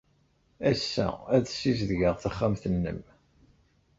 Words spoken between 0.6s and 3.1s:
Ass-a, ad ssizedgeɣ taxxamt-nnem.